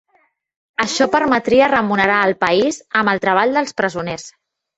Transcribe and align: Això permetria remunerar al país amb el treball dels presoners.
Això 0.83 1.05
permetria 1.15 1.67
remunerar 1.73 2.15
al 2.29 2.33
país 2.45 2.81
amb 3.03 3.13
el 3.15 3.23
treball 3.27 3.55
dels 3.61 3.79
presoners. 3.83 4.27